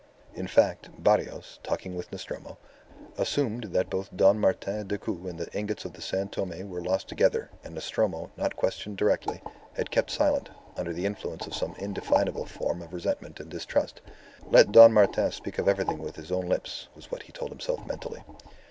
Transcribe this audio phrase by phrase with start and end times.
[0.33, 2.57] In fact, Barrios, talking with Nostromo,
[3.19, 7.51] assumed that both Don Martin Decoud and the ingots of San Tome were lost together,
[7.63, 9.43] and Nostromo, not questioned directly,
[9.73, 14.01] had kept silent, under the influence of some indefinable form of resentment and distrust.
[14.49, 17.85] Let Don Martin speak of everything with his own lips was what he told himself
[17.85, 18.23] mentally.